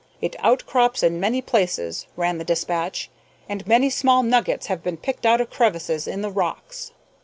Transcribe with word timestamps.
"It 0.19 0.35
outcrops 0.39 1.03
in 1.03 1.19
many 1.19 1.43
places," 1.43 2.07
ran 2.17 2.39
the 2.39 2.43
despatch, 2.43 3.11
"and 3.47 3.67
many 3.67 3.91
small 3.91 4.23
nuggets 4.23 4.65
have 4.65 4.81
been 4.81 4.97
picked 4.97 5.27
out 5.27 5.39
of 5.39 5.51
crevices 5.51 6.07
in 6.07 6.23
the 6.23 6.31
rocks." 6.31 6.91